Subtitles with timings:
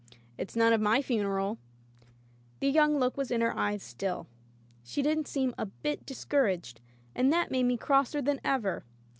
[0.35, 1.59] It's none of my funeral/'
[2.59, 4.25] The young look was in her eyes stilL
[4.83, 6.81] She didn't seem a bit discouraged.
[7.13, 8.83] And that made me crosser than ever.